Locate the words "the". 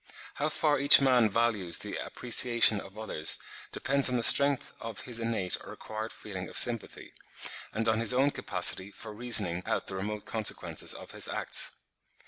1.77-1.97, 4.17-4.23, 9.85-9.95